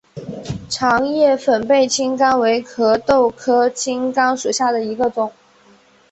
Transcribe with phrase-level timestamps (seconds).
[0.67, 5.31] 长叶粉背青冈为壳斗科青冈属下的一个种。